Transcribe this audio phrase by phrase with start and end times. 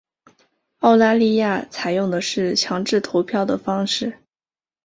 [0.79, 4.17] 澳大利亚采用的是强制投票的方式。